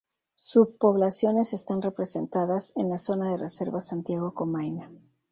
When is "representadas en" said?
1.83-2.89